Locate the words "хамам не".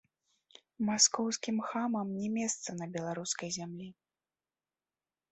1.71-2.29